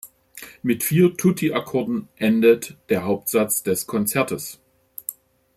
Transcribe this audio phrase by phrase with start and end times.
[0.63, 4.59] Mit vier Tutti-Akkorden endet der Hauptsatz des Konzertes.